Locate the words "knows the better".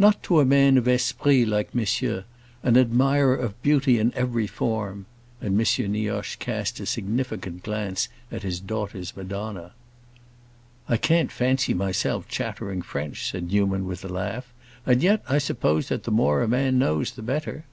16.80-17.64